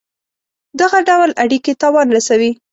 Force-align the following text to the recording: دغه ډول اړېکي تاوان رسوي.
دغه 0.79 0.97
ډول 1.09 1.29
اړېکي 1.43 1.73
تاوان 1.81 2.07
رسوي. 2.17 2.51